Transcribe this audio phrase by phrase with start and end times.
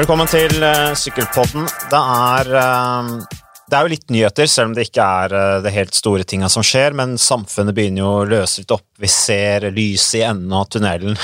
[0.00, 1.66] Velkommen til uh, Sykkelpodden.
[1.92, 5.74] Det er, uh, det er jo litt nyheter, selv om det ikke er uh, det
[5.74, 6.96] helt store tinga som skjer.
[6.96, 8.86] Men samfunnet begynner jo å løse litt opp.
[8.96, 11.20] Vi ser lyset i enden av tunnelen.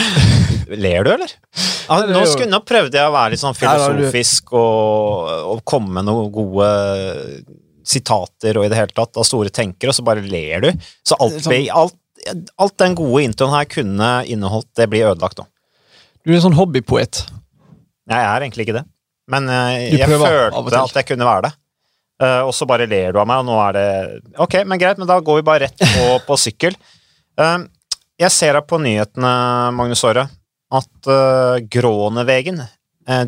[0.84, 1.32] Ler du, eller?
[2.12, 6.28] Nå, skulle, nå, prøvde jeg å være litt sånn filosofisk og, og komme med noen
[6.36, 6.70] gode
[7.88, 10.88] sitater og i det hele tatt av store tenkere, og så bare ler du.
[11.08, 11.96] Så alt, sånn- alt,
[12.60, 15.48] alt den gode introen her kunne inneholdt, det blir ødelagt nå.
[16.20, 17.24] Du er en sånn hobbypoet.
[18.08, 18.86] Jeg er egentlig ikke det,
[19.30, 21.52] men uh, jeg følte at jeg kunne være det.
[22.20, 23.84] Uh, og så bare ler du av meg, og nå er det
[24.44, 26.76] Ok, men greit, men da går vi bare rett på, på sykkel.
[27.40, 27.64] Uh,
[28.20, 29.30] jeg ser her på nyhetene,
[29.76, 30.26] Magnus Aare,
[30.70, 31.08] at
[31.72, 32.60] Grånevegen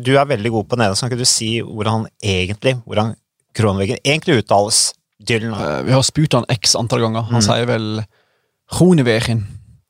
[0.05, 1.01] Du er veldig god på nederlandsk.
[1.01, 3.15] Kan ikke du si hvordan egentlig hvordan
[3.57, 4.91] Grånevegen egentlig uttales?
[5.23, 5.55] Dylan.
[5.87, 7.25] vi har spurt han x antall ganger.
[7.31, 7.45] Han mm.
[7.45, 7.87] sier vel
[8.73, 9.43] Gronevegen.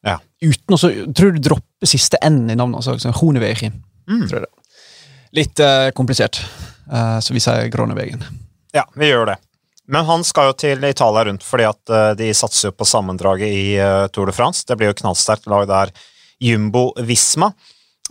[0.06, 0.20] Ja.
[0.44, 2.82] Uten å så Tror du dropper siste n i navnet.
[2.82, 3.80] Altså, Gronevegen.
[4.10, 4.26] Mm.
[4.28, 4.54] Tror jeg det.
[5.34, 6.38] Litt uh, komplisert,
[6.94, 8.22] uh, så vi sier Gronevegen.
[8.74, 9.40] Ja, vi gjør det.
[9.90, 13.50] Men han skal jo til Italia rundt, fordi at uh, de satser jo på sammendraget
[13.50, 13.66] i
[14.14, 14.62] Tour de France.
[14.70, 15.94] Det blir jo knallsterkt lag der,
[16.44, 17.50] Jumbo Visma.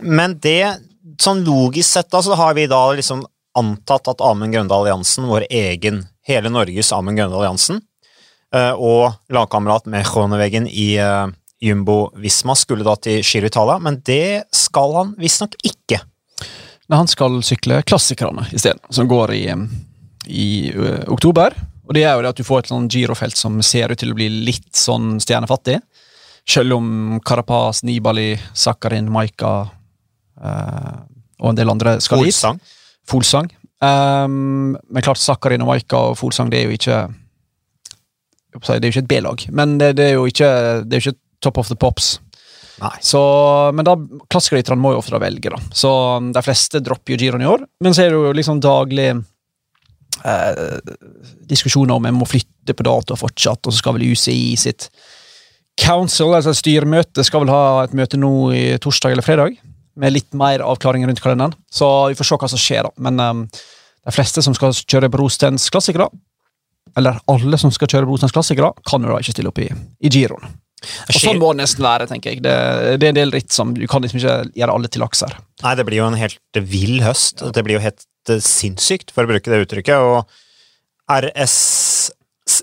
[0.03, 0.75] Men det,
[1.21, 3.23] sånn logisk sett, da, så har vi da liksom
[3.55, 7.83] antatt at Amund Grøndal Jansen, vår egen, hele Norges Amund Grøndal Jansen,
[8.53, 10.95] og lagkamerat med Gronevegen i
[11.61, 16.01] Jumbo Visma skulle da til Giro Italia, men det skal han visstnok ikke.
[16.87, 19.45] Men han skal sykle klassikerne isteden, som går i,
[20.27, 21.55] i ø, oktober.
[21.87, 24.13] Og det er jo det at du får et sånn girofelt som ser ut til
[24.13, 25.79] å bli litt sånn stjernefattig.
[26.49, 30.95] Selv om Carapaz, Nibali, Sakharin, Maika uh,
[31.39, 32.35] og en del andre skal dit.
[32.35, 32.59] Folsang.
[33.07, 33.51] Folsang.
[33.83, 36.99] Um, men klart, Sakharin og Maika og Folsang det er jo ikke
[38.53, 40.47] Det er jo ikke et B-lag, men det, det, er jo ikke,
[40.85, 42.19] det er jo ikke top of the pops.
[43.05, 43.21] Så,
[43.75, 43.95] men da,
[44.31, 45.59] klassikerne må jo ofte velge, da.
[45.75, 47.65] Så um, de fleste dropper jo giroen i år.
[47.83, 49.09] Men så er det jo liksom daglig
[50.25, 50.79] eh,
[51.49, 54.89] diskusjoner om en må flytte på datoer fortsatt, og så skal vel UCI sitt
[55.81, 59.57] council, altså styremøte, skal vel ha et møte nå i torsdag eller fredag.
[59.99, 61.53] Med litt mer avklaring rundt kalenderen.
[61.69, 63.05] Så vi får se hva som skjer, da.
[63.09, 63.47] Men um,
[64.03, 66.09] de fleste som skal kjøre Brostens klassikere,
[66.97, 69.69] eller alle som skal kjøre Brostens klassikere, kan jo da ikke stille opp i,
[70.01, 70.57] i giroen.
[70.83, 72.07] Og Sånn må det nesten være.
[72.09, 72.43] tenker jeg.
[72.45, 72.53] Det,
[72.99, 75.35] det, er en del ritt som du kan liksom ikke gjøre alle til lakser.
[75.63, 77.45] Nei, det blir jo en helt vill høst.
[77.55, 80.03] Det blir jo helt uh, sinnssykt, for å bruke det uttrykket.
[80.03, 80.23] Og
[81.13, 81.57] RS,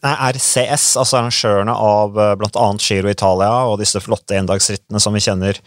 [0.04, 2.34] nei, RCS, altså arrangørene av bl.a.
[2.40, 5.60] blant annet Giro Italia og disse flotte endagsrittene som vi kjenner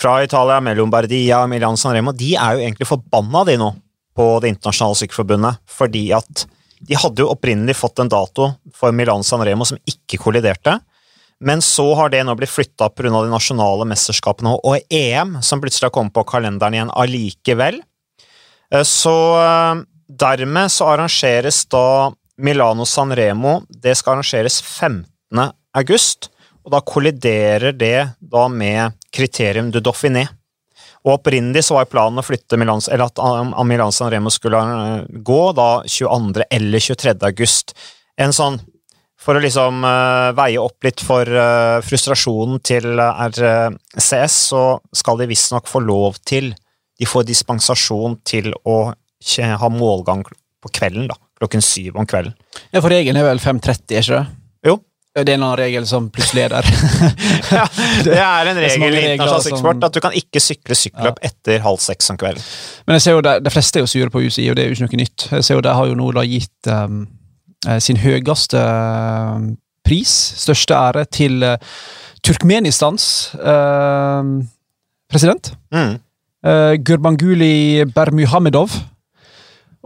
[0.00, 3.74] fra Italia, med Lombardia Milan San Remo, de er jo egentlig forbanna, de nå,
[4.16, 6.46] på Det internasjonale sykkelforbundet, fordi at
[6.80, 10.78] de hadde jo opprinnelig fått en dato for Milan San Remo som ikke kolliderte.
[11.40, 13.10] Men så har det nå blitt flytta pga.
[13.10, 17.80] de nasjonale mesterskapene og EM, som plutselig har kommet på kalenderen igjen allikevel.
[18.74, 25.06] Eh, så eh, dermed så arrangeres da Milano San Remo Det skal arrangeres 15.
[25.76, 26.30] august,
[26.64, 30.26] og da kolliderer det da med kriterium du Dauphiné.
[31.06, 35.08] Og opprinnelig så var planen å flytte Milan, eller at Milano San Remo skulle eh,
[35.08, 36.44] gå da 22.
[36.50, 37.16] eller 23.
[37.30, 37.72] august.
[38.20, 38.60] En sånn
[39.20, 44.64] for å liksom uh, veie opp litt for uh, frustrasjonen til RCS, så
[44.96, 46.54] skal de visstnok få lov til
[47.00, 50.22] De får dispensasjon til å ha målgang
[50.60, 51.16] på kvelden, da.
[51.40, 52.34] Klokken syv om kvelden.
[52.72, 54.40] Ja, For regelen er vel 5.30, er ikke det?
[54.68, 54.74] Jo.
[55.16, 56.68] Det er en annen regel som plutselig er der.
[57.58, 57.64] ja,
[58.04, 61.30] det er en regel i internasjonal sykkelsport at du kan ikke sykle sykkelløp ja.
[61.32, 62.44] etter halv seks om kvelden.
[62.84, 64.68] Men jeg ser jo de, de fleste er jo sure på UCI, og det er
[64.68, 65.26] jo ikke noe nytt.
[65.32, 67.19] Jeg ser jo De har jo nå da gitt um, Eh,
[67.80, 69.48] sin høyeste eh,
[69.86, 71.58] pris, største ære, til eh,
[72.24, 73.32] Turkmenistans
[75.08, 75.54] president.
[75.72, 75.94] Mm.
[76.84, 78.74] Gurbanguli Bermuhamedov.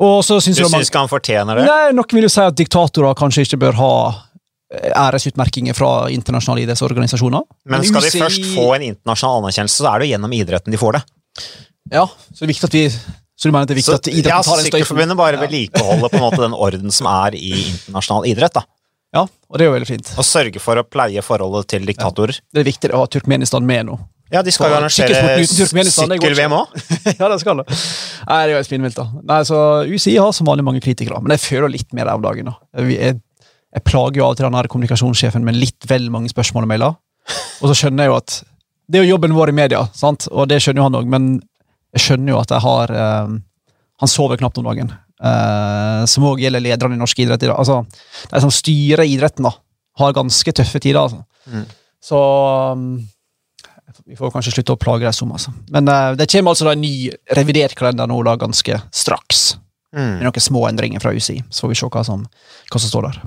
[0.02, 1.66] Og så synes du syns ikke han fortjener det?
[1.68, 3.92] Nei, Noen vil jo si at diktatorer kanskje ikke bør ha
[4.74, 7.46] æresutmerkinger fra internasjonale idrettsorganisasjoner.
[7.70, 10.80] Men skal de først få en internasjonal anerkjennelse, så er det jo gjennom idretten de
[10.80, 11.04] får det.
[11.94, 12.84] Ja, så det er viktig at vi
[13.34, 14.70] så du mener det er viktig så, at idretten ja, tar en støy?
[14.70, 18.54] Sykkelforbundet bare vedlikeholder på en måte den orden som er i internasjonal idrett.
[18.54, 18.62] da.
[19.14, 20.10] Ja, og det er jo veldig fint.
[20.18, 22.38] Og sørge for å pleie forholdet til diktatorer.
[22.38, 22.46] Ja.
[22.54, 23.98] Det er viktig å ha Turkmenistan med nå.
[24.32, 26.72] Ja, de skal jo arrangere sykkel-VM òg.
[27.20, 27.66] ja, det skal det.
[27.68, 29.22] Nei, det er jo spinnvilt, da.
[29.30, 32.50] Nei, så UCI har som vanlig mange kritikere, men jeg føler litt mer av dagen.
[32.50, 32.56] da.
[32.80, 33.20] Jeg,
[33.74, 36.98] jeg plager jo av og til den kommunikasjonssjefen med litt vel mange spørsmål og mailer.
[37.60, 38.40] Og så skjønner jeg jo at
[38.90, 40.26] det er jo jobben vår i media, sant?
[40.28, 41.28] og det skjønner jo han òg, men
[41.94, 43.34] jeg skjønner jo at jeg har eh,
[44.02, 44.90] Han sover knapt om dagen.
[45.24, 47.46] Eh, som òg gjelder lederne i norsk idrett.
[47.46, 47.58] i dag.
[47.58, 47.84] Altså,
[48.30, 49.54] de som styrer idretten, da,
[50.00, 51.00] har ganske tøffe tider.
[51.00, 51.22] Altså.
[51.46, 51.66] Mm.
[52.02, 52.20] Så
[52.74, 52.88] um,
[54.04, 55.54] Vi får kanskje slutte å plage dem som, altså.
[55.72, 59.54] Men eh, det kommer altså da en ny revidert kalender nå da ganske straks.
[59.94, 60.16] Mm.
[60.18, 62.24] Med noen små endringer fra UCI, så får vi se hva som,
[62.72, 63.18] hva som står der.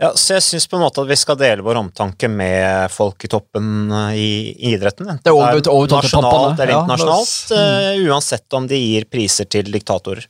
[0.00, 3.26] Ja, så jeg syns på en måte at vi skal dele vår omtanke med folk
[3.26, 5.10] i toppen eh, i, i idretten.
[5.20, 9.68] Det er, over, over nasjonalt eller internasjonalt, ja, uh, uansett om de gir priser til
[9.72, 10.24] diktatorer.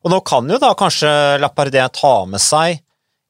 [0.00, 1.10] Og nå kan jo da kanskje
[1.42, 2.80] Lapardé ta med seg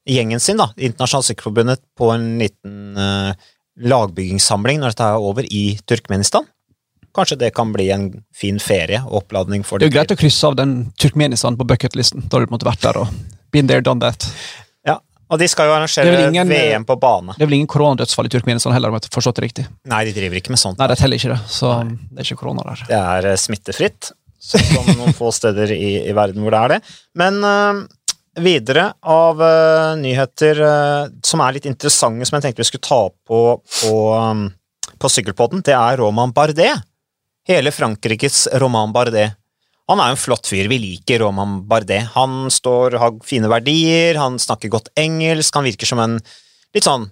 [0.09, 3.35] gjengen sin, da, Internasjonalt Sykkelforbundet, på en liten uh,
[3.81, 6.49] lagbyggingssamling når dette er over i Turkmenistan.
[7.17, 10.19] Kanskje det kan bli en fin ferie og oppladning for Det er jo greit å
[10.19, 12.27] krysse av den Turkmenistan på bucketlisten.
[12.29, 13.15] Da har du på en måte vært der og
[13.51, 14.29] been there, done that.
[14.87, 17.35] Ja, og de skal jo arrangere ingen, VM på bane.
[17.35, 19.67] Det er vel ingen koronadødsfall i Turkmenistan heller, om jeg har forstått det riktig?
[19.91, 20.79] Nei, de driver ikke med sånt.
[20.79, 21.41] Nei, det er heller ikke det.
[21.51, 21.99] Så Nei.
[22.11, 22.85] det er ikke korona der.
[22.91, 26.81] Det er uh, smittefritt, som noen få steder i, i, verden hvor det er det.
[27.19, 27.83] Men uh,
[28.39, 33.03] videre av uh, nyheter uh, som er litt interessante, som jeg tenkte vi skulle ta
[33.11, 33.43] på
[33.81, 34.47] på, um,
[35.01, 36.73] på sykkelpodden, det er Roman Bardet.
[37.49, 39.33] Hele Frankrikes Roman Bardet.
[39.91, 40.69] Han er jo en flott fyr.
[40.71, 42.05] Vi liker Roman Bardet.
[42.15, 46.21] Han står, har fine verdier, han snakker godt engelsk, han virker som en
[46.77, 47.09] litt sånn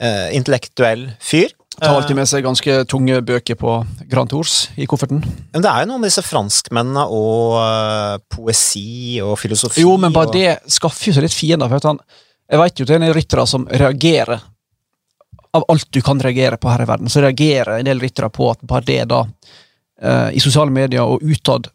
[0.00, 1.52] uh, intellektuell fyr.
[1.74, 3.72] Tar alltid med seg ganske tunge bøker på
[4.06, 5.24] Grand Tours i kofferten.
[5.52, 10.14] Men det er jo noen av disse franskmennene og uh, poesi og filosofi Jo, men
[10.14, 10.36] bare og...
[10.38, 11.72] det skaffer jo seg litt fiender.
[11.72, 11.98] for han,
[12.46, 14.46] Jeg vet jo det er en ryttere som reagerer
[15.58, 18.52] Av alt du kan reagere på her i verden, så reagerer en del ryttere på
[18.52, 19.24] at bare det da,
[20.04, 21.70] i sosiale medier og utad,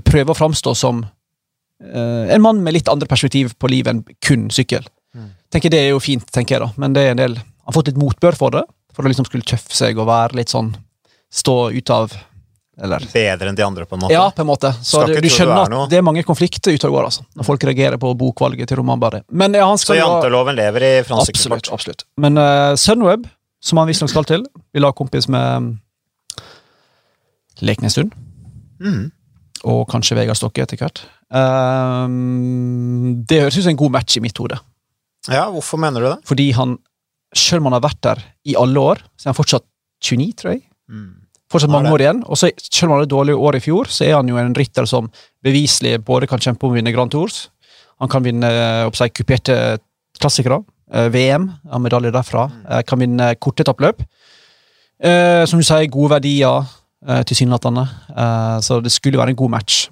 [0.00, 4.48] prøver å framstå som uh, en mann med litt andre perspektiv på livet enn kun
[4.54, 4.86] sykkel.
[5.14, 5.30] Mm.
[5.52, 7.74] tenker Det er jo fint, tenker jeg da, men det er en del Han har
[7.76, 8.62] fått litt motbør for det.
[8.96, 10.72] For å liksom skulle tøffe seg og være litt sånn
[11.32, 12.12] Stå ut av
[12.82, 14.14] eller Bedre enn de andre, på en måte?
[14.14, 14.72] Ja, på en måte.
[14.82, 17.66] Så du, du skjønner at det er mange konflikter ute og går, altså, når folk
[17.68, 19.20] reagerer på bokvalget til Roman Barré.
[19.28, 21.68] Ja, så janteloven lever i fransk Absolutt.
[21.76, 22.06] absolutt.
[22.16, 23.28] Men uh, Sunweb,
[23.62, 25.76] som han visstnok skal til, vil ha kompis med
[27.62, 28.14] Leknestund.
[28.82, 29.10] Mm.
[29.70, 31.04] Og kanskje Vegard Stokke etter hvert.
[31.32, 34.58] Um, det høres ut som en god match i mitt hode.
[35.30, 36.18] Ja, hvorfor mener du det?
[36.26, 36.76] Fordi han
[37.32, 39.64] selv om han har vært der i alle år, så er han fortsatt
[40.04, 40.64] 29, tror jeg.
[40.92, 41.10] Mm.
[41.52, 42.20] Fortsatt mange år igjen.
[42.26, 44.54] Og så, selv om han hadde dårlige år i fjor, så er han jo en
[44.56, 45.08] rytter som
[45.44, 47.46] beviselig både kan kjempe om å vinne Grand Tours,
[48.02, 48.48] han kan vinne
[48.88, 49.56] oppsett, kuperte
[50.18, 50.58] klassikere,
[50.90, 52.62] eh, VM, har medalje derfra, mm.
[52.68, 54.02] Eh, kan vinne kortetappløp.
[55.02, 56.66] Eh, som du sier, gode verdier,
[57.08, 57.86] eh, tilsynelatende.
[58.16, 59.86] Eh, så det skulle være en god match.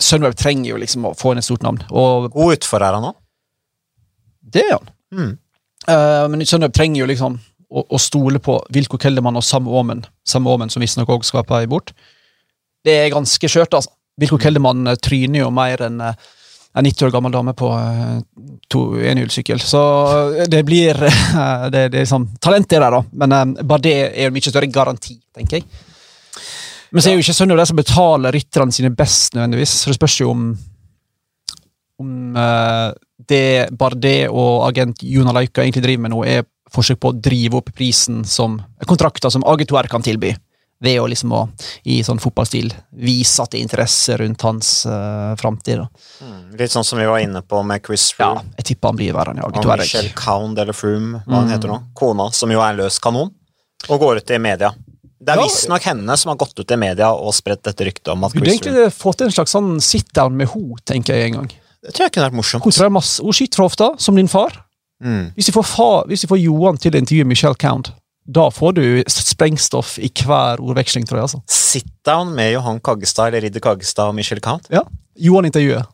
[0.00, 1.80] Sunweb trenger jo liksom å få inn et stort navn.
[1.90, 3.16] Og, god utfor er han òg?
[4.54, 4.92] Det er han.
[5.14, 5.32] Mm.
[5.84, 10.04] Uh, men Sunweb trenger jo liksom å, å stole på Vilko Kellermann og Sam Aamen,
[10.26, 11.92] Sam Aamen som visstnok òg skal på vei bort.
[12.84, 13.92] Det er ganske skjørt, altså.
[14.20, 17.68] Vilko Keldermann uh, tryner jo mer enn en 90 år gammel dame på
[18.70, 19.60] to enhjulssykkel.
[19.62, 19.80] Så
[20.50, 21.10] det blir det,
[21.74, 25.18] det, er liksom, Talent er der, da, men bare det er jo mye større garanti,
[25.34, 25.68] tenker jeg.
[26.94, 29.80] Men så er jo ikke Sønnøb de som betaler rytterne sine best, nødvendigvis.
[29.82, 30.46] Så det spørs jo om
[31.98, 32.90] om uh,
[33.28, 37.60] det Bardet og agent Jona Laika egentlig driver med nå, er forsøk på å drive
[37.60, 38.58] opp prisen som
[38.88, 40.34] kontrakter som AG2R kan tilby.
[40.84, 41.44] Ved å liksom å,
[41.88, 42.66] i sånn fotballstil
[43.06, 45.84] vise at det er interesse rundt hans uh, framtid.
[46.20, 48.42] Mm, litt sånn som vi var inne på med Chris Froome.
[48.42, 49.78] Ja, jeg tipper han blir i Agetoir.
[49.78, 51.38] Og Michelle Count eller Froome, hva mm.
[51.38, 51.78] han heter nå.
[51.96, 53.30] Kona, som jo er en løs kanon,
[53.86, 54.74] og går ut i media.
[55.24, 58.26] Det er visstnok henne som har gått ut i media og spredt dette ryktet om
[58.26, 61.40] at Chris Froome Burde egentlig fått en slags sånn sit-down med henne, tenker jeg en
[61.40, 61.50] gang.
[61.84, 62.64] Det tror jeg kunne vært morsomt.
[62.64, 64.56] Hun tror jeg masse, hun skyter fra hofta, som din far.
[65.04, 65.34] Mm.
[65.36, 67.90] Hvis, de får far hvis de får Johan til å intervjue Michelle Count,
[68.24, 71.26] da får du sprengstoff i hver ordveksling, tror jeg.
[71.28, 71.42] altså.
[71.50, 74.70] Sit down med Johan Kaggestad eller Ridder Kaggestad og Michelle Count?
[74.72, 74.86] Ja.
[75.20, 75.90] Johan-intervjuet.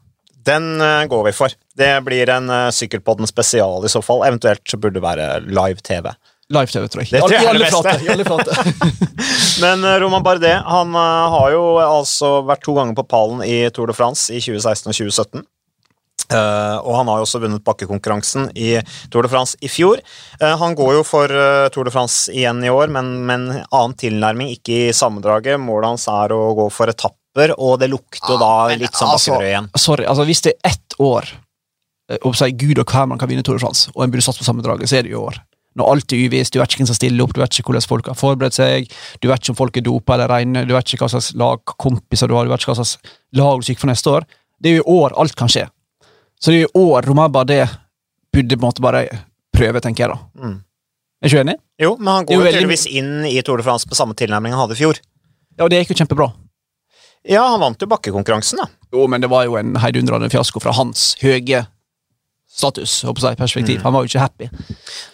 [0.47, 1.53] Den uh, går vi for.
[1.77, 4.23] Det blir en uh, Sykkelpodden spesial i så fall.
[4.29, 6.07] Eventuelt så burde det være live-TV.
[6.51, 7.13] Live-TV, tror jeg.
[7.15, 8.75] Det tror jeg er det beste.
[9.65, 13.93] Men uh, Roman Bardet han har jo altså vært to ganger på pallen i Tour
[13.93, 15.49] de France i 2016 og 2017.
[16.31, 18.77] Uh, og han har jo også vunnet bakkekonkurransen i
[19.11, 19.99] Tour de France i fjor.
[20.39, 23.65] Uh, han går jo for uh, Tour de France igjen i år, men med en
[23.65, 25.59] annen tilnærming, ikke i sammendraget.
[25.61, 29.35] Målet hans er å gå for etapper, og det lukter ah, da litt som altså,
[29.35, 29.71] bakkerød igjen.
[29.75, 31.33] Sorry, altså hvis det er ett år
[32.27, 34.39] og si, Gud og hver man kan vinne Tour de France, og en burde satt
[34.39, 35.37] på sammendraget, så er det jo i år.
[35.81, 37.89] Når alt er uvisst, du vet ikke hvem som stiller opp, du vet ikke hvordan
[37.89, 38.91] folk har forberedt seg,
[39.23, 42.31] du vet ikke om folk er dopa eller reine, du vet ikke hva slags lagkompiser
[42.31, 44.27] du har, du vet ikke hva slags lag du skal for neste år.
[44.61, 45.65] Det er jo i år alt kan skje.
[46.41, 47.63] Så det er jo i år Romaba det
[48.33, 49.07] burde på en måte bare
[49.57, 50.21] prøve, tenker jeg da.
[50.41, 50.59] Mm.
[51.21, 51.57] Er du ikke enig?
[51.81, 54.63] Jo, men han går jo tydeligvis inn i Tour de France på samme tilnærming han
[54.63, 55.01] hadde i fjor.
[55.57, 56.31] Ja, og det gikk jo kjempebra.
[57.29, 58.71] Ja, han vant jo bakkekonkurransen, da.
[58.95, 61.67] Jo, men det var jo en heidundrende fiasko fra hans høye
[62.51, 63.81] status, håper jeg, perspektiv.
[63.81, 63.85] Mm.
[63.85, 64.49] Han var jo ikke happy.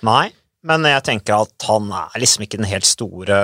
[0.06, 0.28] Nei,
[0.66, 3.36] men jeg tenker at han er liksom ikke den helt store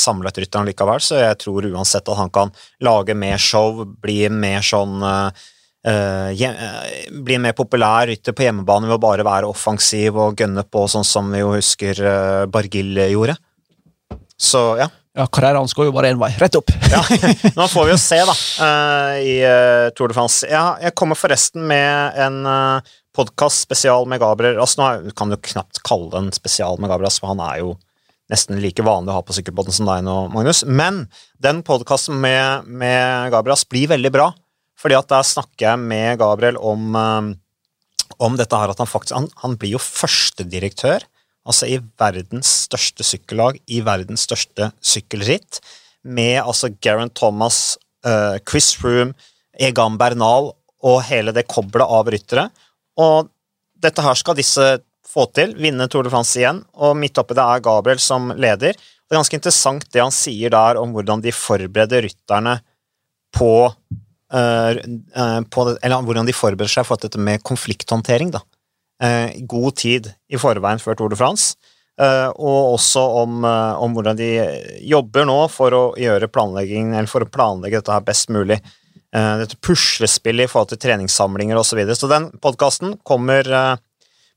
[0.00, 2.52] samlet rytteren likevel, så jeg tror uansett at han kan
[2.84, 4.98] lage mer show, bli mer sånn
[5.88, 6.34] Uh,
[7.24, 11.06] bli mer populær rytter på hjemmebane ved å bare være offensiv og gønne på, sånn
[11.06, 13.38] som vi jo husker uh, Bargill gjorde.
[14.36, 14.90] Så ja.
[15.18, 16.70] Ja, Karrieren skal går jo bare én vei, rett opp.
[16.92, 17.00] ja,
[17.56, 20.46] Nå får vi jo se, da, uh, i uh, Tour de France.
[20.46, 25.38] Ja, jeg kommer forresten med en uh, podkast spesial med Gabriel altså, Nå kan du
[25.42, 27.74] knapt kalle det en spesial med Gabriel, for han er jo
[28.28, 30.60] nesten like vanlig å ha på sykkelbåten som deg nå, Magnus.
[30.68, 31.06] Men
[31.40, 34.28] den podkasten med, med Gabriel blir veldig bra,
[34.78, 36.98] fordi at der snakker jeg med Gabriel om,
[38.20, 41.08] om dette her at han faktisk Han, han blir jo førstedirektør
[41.48, 45.62] altså i verdens største sykkellag, i verdens største sykkelritt,
[46.04, 49.16] med altså Geraint Thomas, uh, Chris Froome,
[49.58, 50.52] Egan Bernal
[50.86, 52.48] og hele det koblet av ryttere.
[52.98, 53.30] Og
[53.78, 54.66] dette her skal disse
[55.08, 58.76] få til, vinne Tour de France igjen, og midt oppi det er Gabriel som leder.
[58.76, 62.58] Det er ganske interessant det han sier der om hvordan de forbereder rytterne
[63.32, 68.42] på, uh, uh, på det, Eller hvordan de forbereder seg for dette med konflikthåndtering, da
[69.02, 71.56] eh, god tid i forveien før Tour de France.
[71.98, 74.30] Eh, og også om, eh, om, hvordan de
[74.86, 78.60] jobber nå for å gjøre planlegging, eller for å planlegge dette her best mulig.
[79.16, 81.70] Eh, dette puslespillet i forhold til treningssamlinger osv.
[81.70, 81.96] Så, videre.
[81.96, 83.76] så den podkasten kommer eh,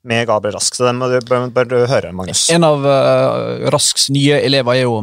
[0.08, 2.48] med Gabriel Rask, så den bør, bør, bør du høre, Magnus.
[2.50, 5.02] En av uh, Rasks nye elever er jo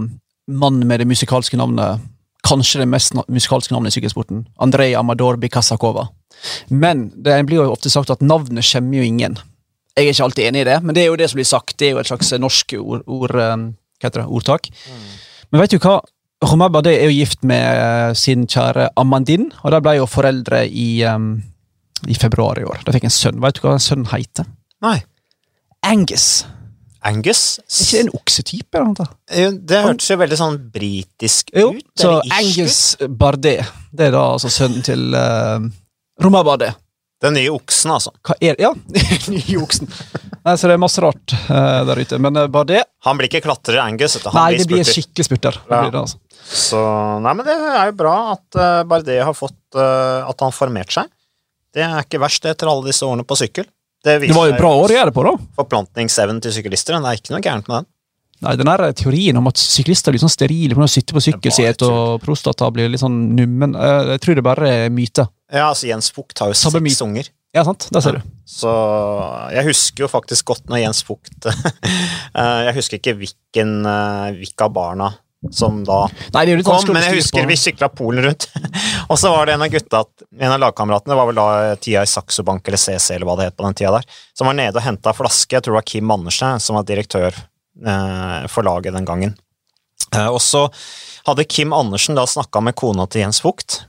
[0.48, 2.06] mannen med det musikalske navnet
[2.48, 4.44] Kanskje det mest musikalske navnet i sykkelsporten.
[4.62, 6.04] Andrej Amador Bikasakova.
[6.70, 9.34] Men det blir jo ofte sagt at navnet skjemmer jo ingen.
[9.98, 11.74] Jeg er ikke alltid enig i det, men det er jo det som blir sagt.
[11.76, 13.66] Det er jo et slags norsk ord, ord, um,
[14.00, 14.70] det, ordtak.
[14.70, 15.02] Mm.
[15.50, 15.98] Men vet du hva?
[16.44, 20.62] Romain Bardet er jo gift med uh, sin kjære Amandine, og de ble jo foreldre
[20.70, 21.32] i, um,
[22.06, 22.84] i februar i år.
[22.86, 23.40] De fikk en sønn.
[23.42, 24.46] Vet du hva sønnen heter?
[24.84, 25.00] Nei.
[25.86, 26.46] Angus.
[27.08, 27.42] Angus?
[27.58, 28.80] Er ikke det en oksetype?
[28.80, 31.58] eller Det hørtes jo veldig sånn britisk ut.
[31.58, 33.62] Jo, så Angus Bardet.
[33.90, 35.58] Det er da altså sønnen til uh,
[36.22, 36.76] Romain Bardet.
[37.22, 38.12] Den nye oksen, altså.
[38.22, 38.62] Hva er det?
[38.62, 38.70] Ja,
[39.26, 39.90] den nye oksen.
[40.44, 43.26] Nei, så det er masse rart uh, der ute, men uh, bare det Han blir
[43.30, 44.14] ikke klatrer, Angus.
[44.22, 45.58] Han nei, blir det blir skikkelig spurter.
[45.66, 45.82] Ja.
[45.82, 46.22] Det det, altså.
[46.48, 46.80] Så,
[47.24, 50.94] nei, men det er jo bra at uh, Bardet har fått uh, At han formert
[50.94, 51.10] seg.
[51.74, 53.66] Det er ikke verst etter alle disse årene på sykkel.
[54.04, 55.34] Det, det var jo bra å gjøre det på, da.
[55.58, 56.96] Forplantningsevnen til syklister.
[56.96, 57.88] Det er ikke noe gærent med den.
[58.46, 60.86] Nei, den der teorien om at syklister blir sånn sterile pga.
[60.86, 64.92] å sitte på sykkelsetet og prostata blir litt sånn nummen, jeg tror det bare er
[64.94, 65.26] myte.
[65.50, 67.32] Ja, altså Jens Fugt har jo seks unger.
[67.56, 67.88] Ja, sant.
[67.90, 68.22] Der ser ja.
[68.22, 68.36] du.
[68.48, 68.72] Så
[69.56, 74.76] jeg husker jo faktisk godt når Jens eh, Jeg husker ikke hvilken, hvilken hvilke av
[74.76, 75.10] barna
[75.54, 76.00] som da
[76.34, 78.48] Nei, det kom, men jeg husker vi sykla Polen rundt.
[79.10, 80.02] og så var det en av gutta,
[80.38, 83.50] en av lagkameratene, var vel da tida i Saxo Bank eller CC eller hva det
[83.50, 85.54] het på den tida der, som var nede og henta flaske.
[85.54, 89.36] Jeg tror det var Kim Andersen som var direktør eh, for laget den gangen.
[90.14, 90.66] Eh, og så
[91.28, 93.82] hadde Kim Andersen da snakka med kona til Jens Fugt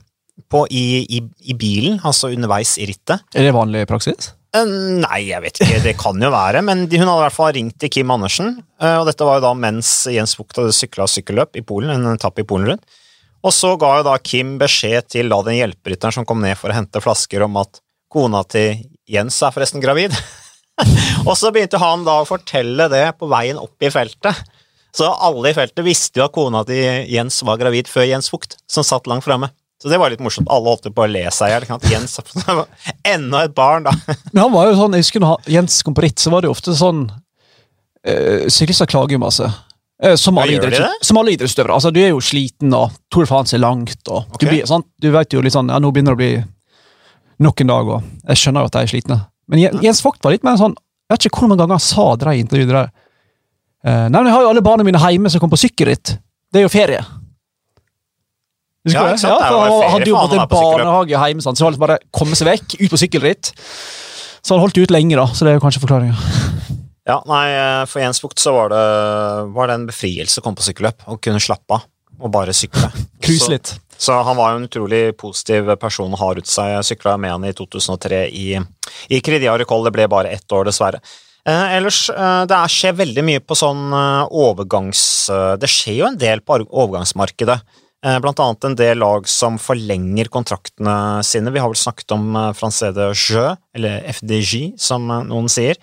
[0.50, 3.26] på, i, i, i, bilen, altså underveis i rittet.
[3.34, 4.32] Er det vanlig praksis?
[4.56, 4.66] Eh,
[5.02, 5.82] nei, jeg vet ikke.
[5.84, 6.62] Det kan jo være.
[6.66, 8.56] Men hun hadde i hvert fall ringt til Kim Andersen.
[8.82, 12.16] Eh, og dette var jo da mens Jens Bucht hadde sykla sykkelløp i Polen, en
[12.16, 12.98] etappe i Polen rundt.
[13.40, 16.72] Og så ga jo da Kim beskjed til da den hjelperytteren som kom ned for
[16.72, 17.80] å hente flasker, om at
[18.12, 20.12] kona til Jens er forresten gravid.
[21.28, 24.42] og så begynte han da å fortelle det på veien opp i feltet.
[24.92, 28.58] Så alle i feltet visste jo at kona til Jens var gravid før Jens Vogt,
[28.68, 29.52] som satt langt framme.
[29.80, 30.48] Så det var litt morsomt.
[30.52, 31.66] Alle holdt på å le seg i hjel.
[31.88, 32.18] Jens
[33.14, 33.94] Enda et barn, da.
[34.32, 36.50] Men han var jo sånn, jeg husker når Jens kom på ritt, så var det
[36.50, 39.48] jo ofte sånn øh, Syklister klager jo masse.
[40.00, 41.74] Uh, som, alle idrettsutøvere.
[41.76, 44.00] Altså, du er jo sliten, og Tour de France er langt.
[44.08, 44.44] og okay.
[44.44, 47.60] du, blir, sånn, du vet jo litt sånn, ja, Nå begynner det å bli nok
[47.64, 49.18] en dag, og jeg skjønner jo at de er slitne.
[49.50, 52.04] Men Jens Vogt var litt mer sånn Jeg vet ikke hvor mange ganger han sa
[52.20, 52.92] det i intervjuet der.
[53.80, 56.14] Uh, nei, men Jeg har jo alle barna mine hjemme som kommer på sykkelritt.
[56.52, 57.00] Det er jo ferie.
[58.88, 62.38] Ja, ja, for han hadde jo fått en barnehage hjemme, så han var bare komme
[62.38, 63.52] seg vekk, ut på sykkelritt.
[64.40, 65.26] Så han holdt ut lenge, da.
[65.36, 66.16] Så det er jo kanskje forklaringa.
[67.08, 67.46] Ja, nei,
[67.90, 68.80] for Jens Bukt så var det,
[69.56, 71.86] var det en befrielse å komme på sykkelløp og kunne slappe av
[72.20, 72.90] og bare sykle.
[73.24, 73.72] Kruse litt.
[74.00, 76.70] Så, han var jo en utrolig positiv person å ha rundt seg.
[76.76, 78.46] Jeg sykla med han i 2003 i,
[79.12, 79.84] i Cridia Recall.
[79.88, 81.02] Det ble bare ett år, dessverre.
[81.48, 85.02] Eh, ellers, eh, det er, skjer veldig mye på sånn eh, overgangs...
[85.32, 87.58] Eh, det skjer jo en del på overgangsmarkedet.
[88.00, 91.52] Eh, blant annet en del lag som forlenger kontraktene sine.
[91.52, 95.80] Vi har vel snakket om eh, Francede Jeu, eller FDJ, som eh, noen sier,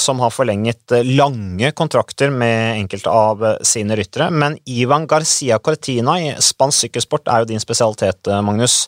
[0.00, 4.30] som har forlenget lange kontrakter med enkelte av sine ryttere.
[4.32, 8.86] Men Ivan Garcia Cortina i spansk sykkelsport er jo din spesialitet, Magnus.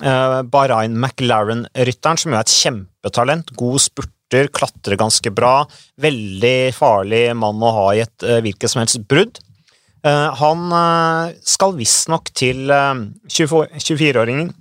[0.00, 5.66] Bahrain McLaren-rytteren, som jo er et kjempetalent, god spurter, klatrer ganske bra.
[6.00, 9.43] Veldig farlig mann å ha i et hvilket som helst brudd.
[10.04, 14.52] Uh, han uh, skal visstnok til 24-åringen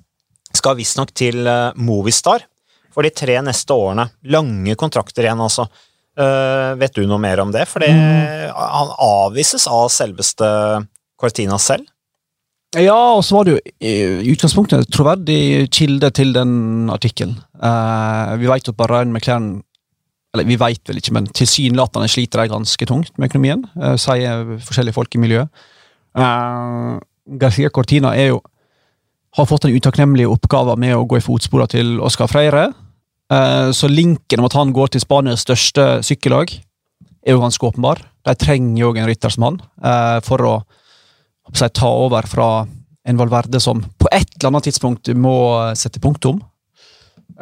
[0.54, 1.48] skal visstnok til
[1.82, 2.46] Movistar
[2.94, 4.06] for de tre neste årene.
[4.30, 5.66] Lange kontrakter igjen, altså.
[6.78, 7.64] vet du noe mer om det?
[7.66, 8.52] For mm.
[8.54, 10.46] han avvises av selveste
[11.18, 11.90] Cortina selv.
[12.74, 17.36] Ja, og så var det jo i utgangspunktet troverdig kilde til den artikkelen.
[17.62, 19.62] Uh, vi vet at Bahrain McLaren
[20.34, 24.56] Eller vi vet vel ikke, men tilsynelatende sliter de ganske tungt med økonomien, uh, sier
[24.66, 25.66] forskjellige folk i miljøet.
[26.18, 26.98] Uh,
[27.40, 28.40] Garcia Cortina jo
[29.38, 32.68] har fått den utakknemlige oppgaven med å gå i fotsporene til Oscar Freire.
[33.74, 36.52] Så linken om at han går til Spanias største sykkellag,
[37.26, 38.04] er jo ganske åpenbar.
[38.28, 39.58] De trenger jo en rytter som han
[40.28, 40.52] for å
[41.56, 42.50] si, ta over fra
[43.10, 45.36] en Valverde som på et eller annet tidspunkt må
[45.80, 46.44] sette punktum.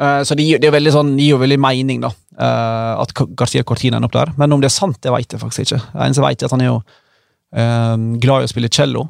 [0.02, 3.62] Uh, så det, gir, det veldig sånn, gir jo veldig mening, da, uh, at Garcia
[3.66, 4.32] Cortina ender opp der.
[4.40, 5.80] Men om det er sant, det vet jeg faktisk ikke.
[5.92, 9.06] Det eneste jeg vet, er at han er jo uh, glad i å spille cello.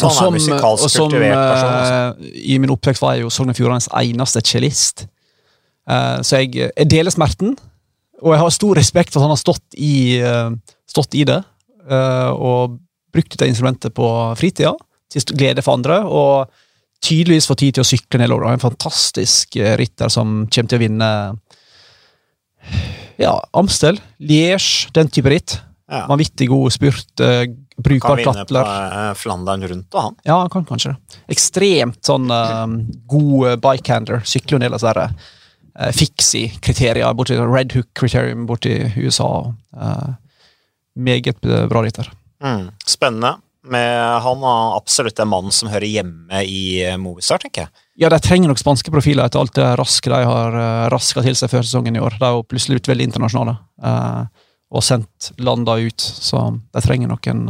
[0.00, 1.74] Så han er og som, kultivert person.
[1.76, 2.30] Altså.
[2.40, 5.02] I min oppvekst var jeg jo Sogn og Fjordanes eneste cellist.
[5.84, 7.52] så jeg, jeg, deler smerten,
[8.22, 10.22] og jeg har stor respekt for at han har stått i,
[10.88, 11.36] stått i det.
[11.90, 12.78] og
[13.12, 14.08] brukt det instrumentet på
[14.40, 14.72] fritida,
[15.12, 16.00] til glede for andre.
[16.06, 16.48] og
[17.04, 18.50] tydeligvis får tid til å sykle nedover.
[18.50, 21.10] En fantastisk eh, ritter som kommer til å vinne
[23.20, 25.58] ja, Amstel, Liège, den type ritt.
[25.90, 26.04] Ja.
[26.06, 27.42] Vanvittig god spurt, uh,
[27.82, 28.62] brukbar klatler.
[28.62, 30.16] Kan vinne på uh, Flandern rundt, da, han.
[30.28, 31.18] Ja, han kan kanskje det.
[31.34, 32.64] Ekstremt sånn uh,
[33.10, 34.22] god bikehandler.
[34.28, 39.32] Sykler jo ned av sånne uh, fixie-kriterier, borti Red Hook-kriterium borti USA.
[39.74, 40.14] Uh,
[40.94, 42.12] meget bra ritter.
[42.44, 42.70] Mm.
[42.86, 43.34] Spennende.
[43.68, 47.82] Med han er absolutt en mann som hører hjemme i eh, Movistar, tenker jeg.
[48.00, 51.36] Ja, de trenger nok spanske profiler etter alt det raske de har uh, raska til
[51.36, 52.16] seg før sesongen i år.
[52.16, 57.10] De er jo plutselig blitt veldig internasjonale eh, og sendt landa ut, så de trenger
[57.10, 57.42] nok en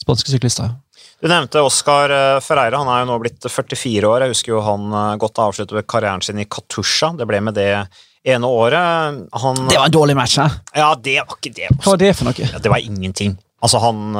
[0.00, 0.72] spanske syklister.
[1.20, 2.10] Du nevnte Oskar
[2.42, 2.80] Ferreira.
[2.80, 4.24] Han er jo nå blitt 44 år.
[4.24, 4.88] Jeg husker jo han
[5.20, 7.12] godt avsluttet karrieren sin i Katusha.
[7.18, 7.68] Det ble med det
[8.26, 9.20] ene året.
[9.42, 10.48] Han, det var en dårlig match, hæ?
[10.78, 11.70] Ja, det var ikke det.
[11.76, 12.46] Hva var det for noe?
[12.46, 13.36] Ja, det var ingenting.
[13.62, 14.14] Altså, han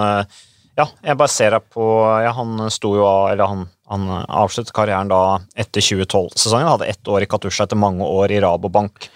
[0.78, 1.84] Ja, jeg bare ser deg på
[2.24, 6.70] Ja, han sto jo av Eller han, han avsluttet karrieren da etter 2012-sesongen.
[6.70, 9.10] Hadde ett år i Katusha etter mange år i Rabobank.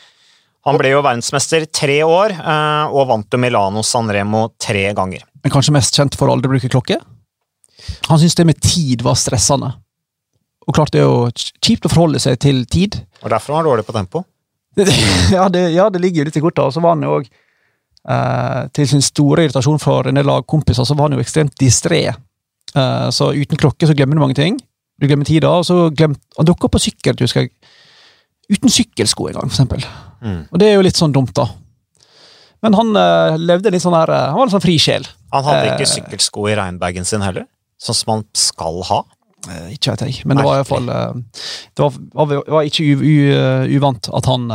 [0.66, 5.22] Han ble jo verdensmester tre år, eh, og vant jo Milano Sanremo tre ganger.
[5.44, 6.98] Men kanskje mest kjent for å aldri bruke klokke?
[8.08, 9.70] Han syntes det med tid var stressende.
[10.66, 11.28] Og klart det er jo
[11.62, 12.98] kjipt å forholde seg til tid.
[13.22, 14.24] Og derfor var han dårlig på tempo?
[15.36, 16.66] ja, det, ja, det ligger jo litt i korta.
[16.66, 17.30] Og så var han jo òg
[18.06, 22.04] til sin store irritasjon for en del lagkompiser så var han jo ekstremt distré.
[22.76, 24.58] Eh, så uten klokke så glemmer du mange ting.
[25.00, 27.52] Du glemmer tida, og så glemt, Han dukka på sykkel husker jeg,
[28.48, 29.84] uten sykkelsko engang, for eksempel.
[30.22, 30.42] Mm.
[30.50, 31.48] Og det er jo litt sånn dumt, da.
[32.64, 35.04] Men han uh, levde litt sånn her Han var en sånn fri sjel.
[35.34, 37.44] Han hadde ikke sykkelsko i regnbagen sin heller?
[37.76, 39.02] Sånn som man skal ha?
[39.70, 41.20] Ikke vet jeg, men det var iallfall fall
[41.76, 42.96] Det var, var, var ikke
[43.76, 44.48] uvant at han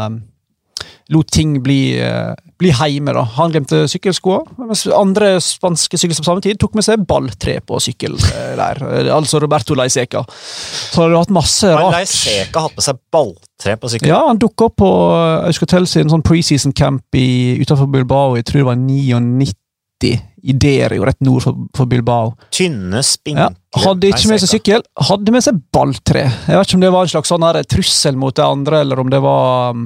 [1.11, 3.13] lot ting bli, uh, bli heime.
[3.15, 3.23] da.
[3.37, 7.79] Han glemte sykkelskoa, mens andre spanske syklister på samme tid tok med seg balltre på
[7.83, 8.81] sykkel uh, der.
[8.81, 10.23] Uh, altså Roberto Leiseca.
[10.31, 11.89] Så har du hatt masse rart.
[11.89, 14.13] Har Leiseca hatt med seg balltre på sykkel?
[14.13, 14.91] Ja, han dukka opp på
[15.49, 21.19] Euskatel sin sånn preseason camp utenfor Bilbao, jeg tror det var 99 i Derio, rett
[21.21, 22.31] nord for, for Bilbao.
[22.53, 26.23] Tynne, spinkle ja, Hadde ikke med seg sykkel, hadde med seg balltre.
[26.47, 29.11] Jeg vet ikke om det var en slags sånn trussel mot det andre, eller om
[29.11, 29.85] det var um,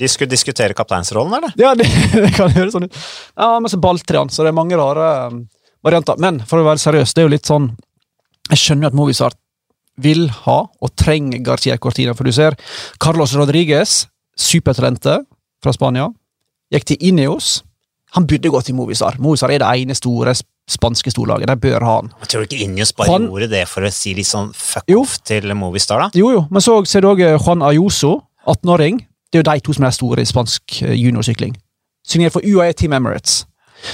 [0.00, 1.52] de skulle diskutere kapteinsrollen, eller?
[1.60, 1.84] Ja, det,
[2.24, 2.98] det kan høres sånn ut.
[3.36, 5.42] Ja, men så balltrean, så det er mange rare um,
[5.84, 6.16] varianter.
[6.22, 7.72] Men for å være seriøs, det er jo litt sånn
[8.50, 9.36] Jeg skjønner jo at Movistar
[10.00, 12.56] vil ha og trenger Garcia Cortina, for du ser
[13.02, 14.06] Carlos Rodriguez,
[14.40, 15.26] supertalentet
[15.60, 16.08] fra Spania,
[16.72, 17.58] gikk til Ineos.
[18.16, 19.20] Han burde gå til Movistar.
[19.22, 20.32] Movistar er det ene store
[20.70, 21.50] spanske storlaget.
[21.50, 22.10] De bør ha han.
[22.24, 25.04] Jeg tror ikke Ineos bare han, gjorde det for å si litt sånn fuck jo.
[25.04, 26.10] off til Movistar, da?
[26.16, 28.16] Jo, jo, men så ser du òg Juan Ayuso,
[28.48, 29.04] 18-åring.
[29.30, 31.54] Det er jo de to som er store i spansk eh, juniorsykling.
[32.06, 33.44] Signert for UAE Team Emirates.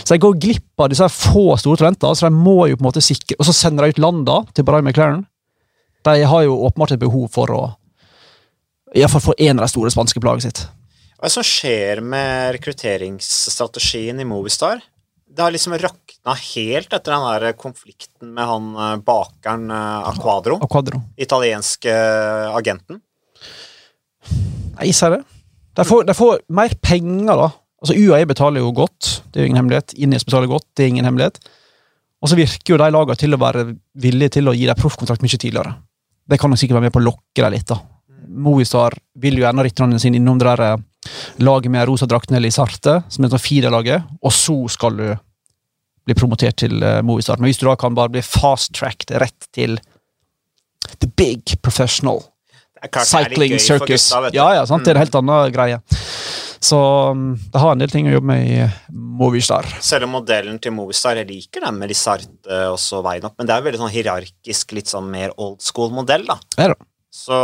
[0.03, 2.89] Så jeg går glipp av disse få store talenter, så de må jo på en
[2.89, 5.27] måte sikre Og så sender de ut landa til Brian McLaren.
[6.07, 7.61] De har jo åpenbart et behov for å
[8.97, 10.63] Iallfall få en av de store spanske plagene sitt.
[11.17, 14.81] Hva er det som skjer med rekrutteringsstrategien i Movistar?
[15.27, 20.61] Det har liksom rakna helt etter den der konflikten med han eh, bakeren eh, Aquadro.
[20.65, 21.03] Aquadro.
[21.21, 21.93] Italienske
[22.57, 23.03] agenten.
[24.77, 25.23] Nei, det.
[25.77, 27.51] De de får, mer penger, da.
[27.83, 29.95] Altså UAE betaler jo godt, det er jo ingen hemmelighet.
[30.01, 31.39] Innes betaler godt, det er ingen hemmelighet.
[32.25, 33.67] Og så virker jo de lagene til å være
[34.03, 35.75] villige til å gi dem proffkontrakt mye tidligere.
[36.27, 37.69] Det kan nok sikkert være med på å lokke dem litt.
[37.69, 37.79] da.
[38.27, 40.81] Movistar vil jo gjerne rytterne sine innom det der eh,
[41.45, 45.07] laget med rosa draktene Sarte, som er sånn feederlaget, og så skal du
[46.07, 47.39] bli promotert til uh, Movistar.
[47.39, 49.79] Men hvis du da kan bare bli fast-tracked rett til
[51.03, 52.23] the big professional
[52.93, 54.85] cycling circus gutta, Ja, ja, sant?
[54.85, 55.05] det er en mm.
[55.07, 55.81] helt annen greie.
[56.67, 56.79] Så
[57.53, 58.57] det har en del ting å jobbe med i
[58.91, 59.69] Movistar.
[59.85, 63.55] Selv om modellen til Movistar Jeg liker den med Lisarte også veien opp, men det
[63.55, 66.41] er veldig sånn hierarkisk, litt sånn mer old school-modell, da.
[66.59, 66.81] Ja, da.
[67.17, 67.37] Så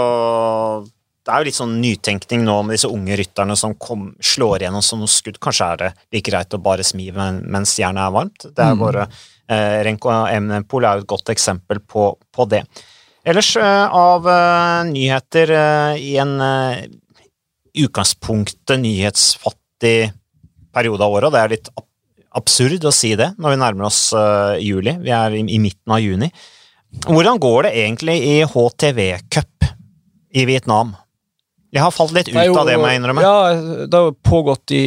[1.22, 4.82] det er jo litt sånn nytenkning nå med disse unge rytterne som kom, slår igjennom
[4.82, 5.38] som noe skudd.
[5.42, 8.48] Kanskje er det like greit å bare smi mens jernet er varmt.
[8.48, 8.82] Det er mm.
[8.82, 12.64] bare eh, Renko Emnepol er jo et godt eksempel på, på det.
[13.24, 16.40] Ellers eh, av eh, nyheter eh, i en
[17.72, 20.12] utgangspunktet nyhetsfattig
[20.74, 21.70] periode av året, det er litt
[22.32, 24.00] absurd å si det når vi nærmer oss
[24.60, 24.96] juli.
[25.04, 26.28] Vi er i, midten av juni.
[27.06, 29.00] Hvordan går det egentlig i HTV
[29.32, 29.68] Cup
[30.32, 30.94] i Vietnam?
[31.72, 33.24] Jeg har falt litt ut jo, av det, må jeg innrømme.
[33.24, 34.84] Ja, det har pågått i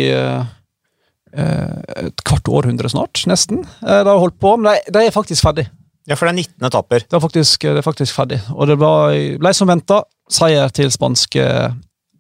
[1.36, 3.64] et kvart århundre snart, nesten.
[3.82, 5.68] Det har holdt på, men det, er faktisk ferdig.
[6.06, 7.06] Ja, for det er 19 etapper.
[7.10, 8.40] Det er faktisk, det er faktisk ferdig.
[8.54, 11.46] Og det ble, ble som venta seier til spanske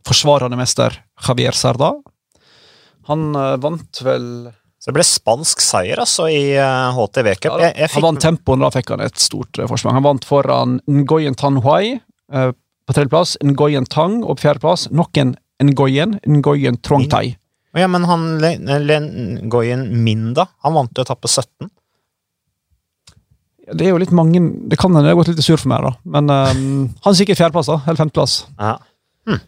[0.05, 0.95] forsvarende mester
[1.27, 1.91] Javier Serda.
[3.09, 4.25] Han uh, vant vel
[4.81, 7.61] Så det ble spansk seier, altså, i HTV Cup.
[7.61, 7.99] Ja, fikk...
[7.99, 9.97] Han vant tempoen, da fikk han et stort forsprang.
[9.97, 11.99] Han vant foran Ngoyen Tanhuai
[12.85, 17.35] på tredjeplass Ngoyen Tang, og på fjerdeplass nok en Ngoyen, Ngoyen Trongtai.
[17.75, 18.37] Ja, men han
[19.49, 20.47] Ngoyen Min, da?
[20.63, 21.69] Han vant jo etappe 17.
[23.65, 24.37] Det er jo litt mange
[24.69, 25.93] Det kan hende det har gått litt sur for meg, da.
[26.15, 27.79] Men um, han er sikkert fjerdeplass, da.
[27.85, 28.35] Eller femteplass.
[28.59, 28.75] Ja.
[29.29, 29.39] Hm.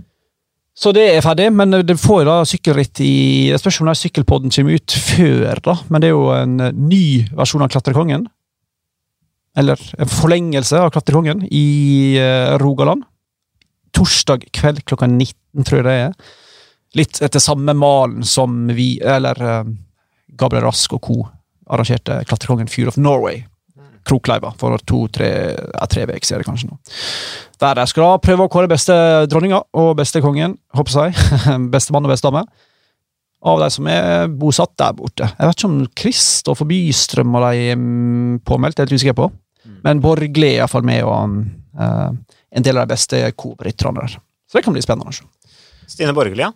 [0.78, 3.14] Så det er ferdig, men det får jo da sykkelritt i
[3.50, 5.78] Det spørs om sykkelpodden kommer ut før, da.
[5.90, 7.04] Men det er jo en ny
[7.38, 8.28] versjon av Klatrekongen.
[9.58, 11.68] Eller en forlengelse av Klatrekongen i
[12.22, 13.06] uh, Rogaland
[13.98, 16.34] torsdag kveld klokka 19, tror jeg det er.
[16.98, 19.70] Litt etter samme malen som vi, eller uh,
[20.38, 21.18] Gabriel Rask og co.
[21.68, 23.44] arrangerte Klatrekongen Fear of Norway.
[24.08, 26.78] Krokleiva for to-tre ja, tre uker siden, kanskje nå.
[27.62, 28.96] Der de skal prøve å kåre beste
[29.30, 31.28] dronninga og beste kongen, håper jeg.
[31.74, 32.46] beste mann og beste dame.
[33.48, 35.28] Av de som er bosatt der borte.
[35.30, 37.84] Jeg vet ikke om Kristoffer Bystrøm og de er
[38.48, 39.30] påmeldt, jeg er litt usikker på.
[39.68, 39.80] Mm.
[39.86, 41.42] Men Borgli er iallfall med, og
[41.78, 42.10] uh,
[42.50, 44.18] en del av de beste Coop-rytterne der.
[44.48, 45.28] Så det kan bli spennende.
[45.88, 46.52] Stine Borgli, ja.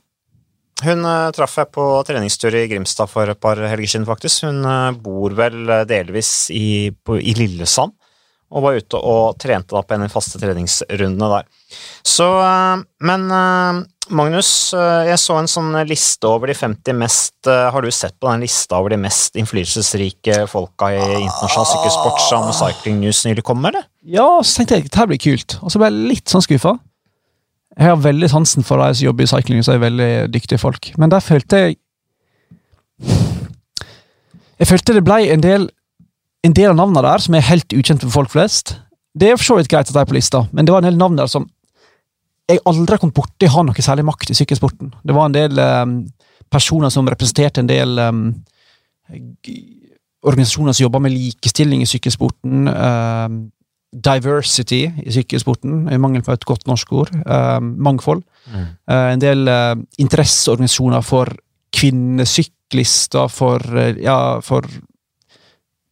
[0.81, 4.47] Hun uh, traff jeg på treningstur i Grimstad for et par helger siden, faktisk.
[4.47, 7.93] Hun uh, bor vel uh, delvis i, i, Lillesand,
[8.51, 11.49] og var ute og trente da på en av de faste treningsrundene der.
[12.03, 12.25] Så
[12.99, 13.29] Men
[14.11, 18.43] Magnus, jeg så en sånn liste over de 50 mest Har du sett på den
[18.43, 23.71] lista over de mest innflytelsesrike folka i internasjonal sykkelsport som Cycling News nylig kom med,
[23.77, 23.87] eller?
[24.03, 26.75] Ja, så tenkte jeg at dette blir kult, og så ble jeg litt sånn skuffa.
[27.81, 30.91] Jeg har veldig sansen for de som jobber i cycling, så er veldig dyktige folk.
[31.01, 31.77] Men der følte jeg
[34.61, 35.63] Jeg følte det ble en del
[36.45, 38.75] en del av navnene der som er helt ukjente for folk flest.
[39.17, 40.89] Det er for så vidt greit at de er på lista, men det var en
[40.89, 41.47] del navn der som
[42.49, 44.91] jeg aldri kommet borti har noe særlig makt i sykkelsporten.
[45.05, 45.95] Det var en del um,
[46.51, 48.23] personer som representerte en del um,
[50.21, 52.67] organisasjoner som jobba med likestilling i sykkelsporten.
[52.69, 53.37] Um,
[53.91, 57.11] diversity i sykkelsporten, i mangel på et godt norsk ord.
[57.25, 58.23] Uh, mangfold.
[58.47, 58.69] Mm.
[58.87, 61.33] Uh, en del uh, interesseorganisasjoner for
[61.75, 63.63] kvinnesyklister, for
[63.99, 64.67] ja, for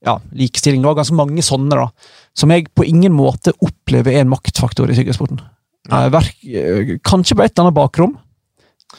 [0.05, 0.81] ja, likestilling.
[0.83, 1.88] Det var ganske mange sånne, da.
[2.35, 5.41] Som jeg på ingen måte opplever er en maktfaktor i sykkelsporten.
[5.89, 6.35] Verk,
[7.07, 8.17] kanskje på et eller annet bakrom.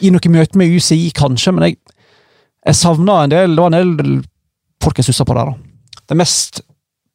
[0.00, 1.78] I noe møte med UCI, kanskje, men jeg,
[2.66, 4.18] jeg savna en del Det var en del
[4.82, 5.52] folk jeg stussa på der.
[5.52, 6.02] da.
[6.10, 6.62] Det mest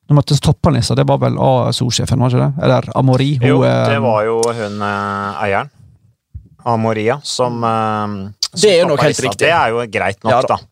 [0.06, 2.64] når møtte toppanissa, det var vel ASO-sjefen, var ikke det?
[2.68, 3.32] Eller Amori?
[3.42, 5.74] Hun, jo, det var jo hun eh, eieren.
[6.66, 8.14] Amoria, som, eh,
[8.46, 9.44] som Det er jo nok helt riktig.
[9.48, 10.58] Det er jo greit nok, ja, da.
[10.58, 10.72] da.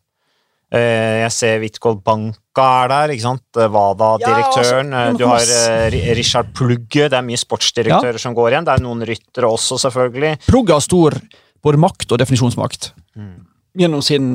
[0.74, 3.58] Eh, jeg ser Hvitgold Banka er der, ikke sant.
[3.58, 4.94] Wada-direktøren.
[4.94, 8.22] Ja, altså, du har Richard Plugge, det er mye sportsdirektører ja.
[8.22, 8.68] som går igjen.
[8.68, 10.36] Det er noen ryttere også, selvfølgelig.
[10.46, 11.18] Plugge har stor
[11.64, 12.92] både makt og definisjonsmakt.
[13.18, 13.34] Mm.
[13.82, 14.30] Gjennom sin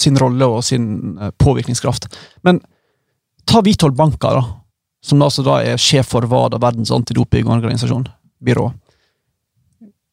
[0.00, 2.08] sin rolle og sin eh, påvirkningskraft.
[2.46, 2.60] Men
[3.48, 4.44] ta Vithold Banka, da,
[5.04, 8.08] som altså da er sjef for WADA, verdens antidopingorganisasjon,
[8.44, 8.70] byrå.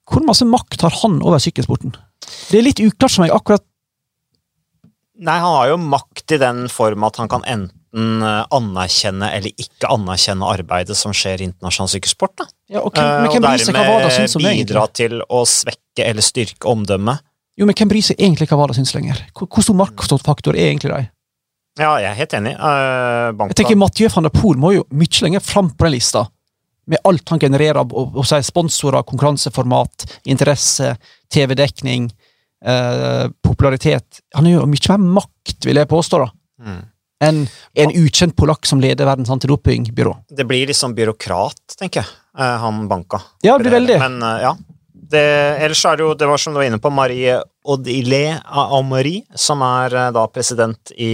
[0.08, 1.96] Hvor masse makt har han over sykkelsporten?
[2.48, 3.66] Det er litt uklart for meg akkurat
[5.18, 9.64] Nei, han har jo makt i den form at han kan enten eh, anerkjenne eller
[9.64, 12.36] ikke anerkjenne arbeidet som skjer i internasjonal sykkelsport.
[12.38, 12.46] Da.
[12.76, 17.26] Ja, og, hvem, og dermed bidra til å svekke eller styrke omdømmet
[17.58, 19.20] jo, men hvem bryr seg egentlig hva Vardø syns lenger?
[19.34, 21.12] Hvor, stor markedsfaktor er egentlig de?
[21.78, 22.56] Ja, jeg er helt enig.
[22.58, 26.26] Uh, jeg tenker Mathieu van der Poel må jo mye lenger fram på den lista
[26.88, 30.96] med alt han genererer av sponsorer, konkurranseformat, interesse,
[31.34, 32.12] TV-dekning,
[32.66, 36.32] eh, popularitet Han har jo mye mer makt, vil jeg påstå, da.
[36.64, 36.86] Mm.
[37.22, 40.12] enn en ukjent polakk som leder Verdens antidopingbyrå.
[40.30, 43.20] Det blir litt sånn byråkrat, tenker jeg, eh, han Banka.
[43.42, 44.00] Ja, det blir veldig.
[44.00, 44.52] Men uh, ja.
[45.08, 45.24] Det,
[45.64, 49.62] ellers er det jo, det var som du var inne på, Marie Odile Amori, som
[49.64, 51.14] er uh, da president i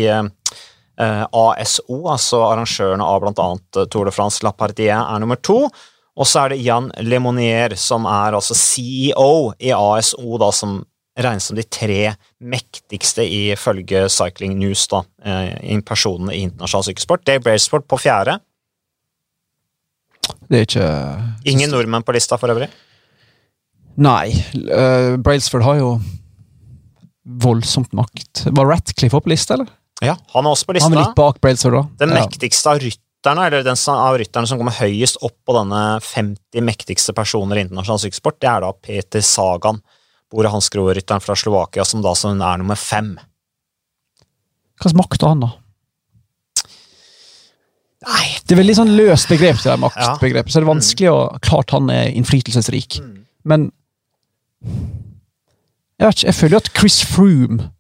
[1.00, 3.48] Eh, ASO, altså arrangørene av bl.a.
[3.82, 5.66] Eh, Tour de France La Partie, er nummer to.
[6.14, 10.84] Og så er det Jan Lemonier, som er altså CEO i ASO, da, som
[11.18, 17.26] regnes som de tre mektigste ifølge Cycling News, da, eh, personene i internasjonal sykkelsport.
[17.26, 18.38] Dave Brailsport på fjerde.
[20.50, 20.90] Det er ikke
[21.50, 22.70] Ingen nordmenn på lista, for øvrig?
[24.02, 24.34] Nei.
[24.58, 25.94] Uh, Brailsford har jo
[27.24, 28.46] voldsomt makt.
[28.52, 29.70] Var Ratcliffe oppe på lista, eller?
[30.04, 30.90] Ja, Han er også på lista.
[30.90, 31.84] Han er litt bak Brailsford, da.
[32.04, 32.24] Den ja.
[32.24, 37.16] mektigste av rytterne, eller den av rytterne som kommer høyest opp på denne 50 mektigste
[37.16, 39.80] personer i internasjonal sykkelsport, det er da Peter Sagan,
[40.34, 43.14] Bore Hansgrohe-rytteren fra Slovakia, som da som er nummer fem.
[44.74, 45.54] Hva slags makt har han, da?
[48.04, 50.52] Nei, Det er veldig sånn løst begrep, det der maktbegrepet, ja.
[50.52, 53.14] så det er vanskelig å Klart han er innflytelsesrik, mm.
[53.48, 53.70] men
[54.64, 57.72] jeg, vet ikke, jeg føler jo at Chris Froome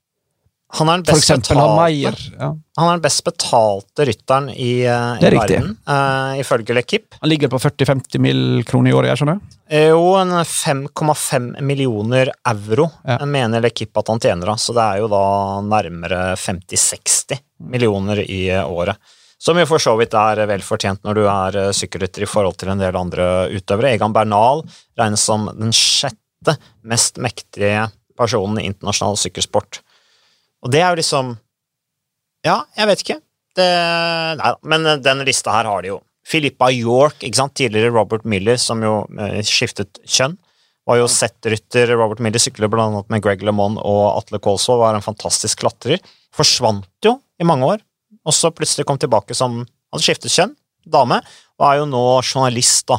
[0.74, 2.48] han er den eksempel, betalte, ja.
[2.80, 7.19] Han er den best betalte rytteren i, uh, i verden, uh, ifølge Lekip.
[7.22, 8.63] Han ligger på 40-50 mill.
[8.65, 9.41] kroner i året, jeg skjønner?
[9.69, 10.15] Eh, jo,
[10.50, 13.19] 5,5 millioner euro ja.
[13.30, 15.26] mener Lekip at han tjener, av, Så det er jo da
[15.62, 17.38] nærmere 50-60
[17.69, 18.98] millioner i året.
[19.38, 22.74] Som jo for så vidt er vel fortjent når du er sykkelrytter i forhold til
[22.74, 23.93] en del andre utøvere.
[23.93, 24.63] Egan Bernal
[24.98, 26.23] regnes som den sjette
[26.86, 27.88] mest mektige
[28.19, 29.82] personen i internasjonal sykkelsport.
[30.63, 31.36] Og det er jo liksom
[32.43, 33.19] Ja, jeg vet ikke.
[33.56, 33.67] Det,
[34.39, 35.99] nei da, men den lista her har de jo.
[36.27, 37.53] Filippa York, ikke sant?
[37.56, 40.38] tidligere Robert Miller, som jo eh, skiftet kjønn.
[40.88, 41.93] Var jo settrytter.
[41.95, 46.03] Robert Miller sykler blant annet med Greg LeMond og Atle Kolsvold, var en fantastisk klatrer.
[46.36, 47.84] Forsvant jo i mange år,
[48.23, 50.56] og så plutselig kom tilbake som Hadde skiftet kjønn,
[50.89, 51.19] dame,
[51.62, 52.95] og er jo nå journalist da,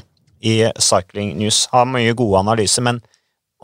[0.46, 1.64] i Cycling News.
[1.72, 3.00] Har mye gode analyser, men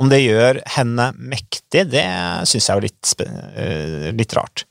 [0.00, 2.04] om det gjør henne mektig, det
[2.48, 4.64] syns jeg er litt, uh, litt rart.